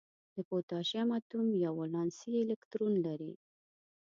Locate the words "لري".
3.05-3.33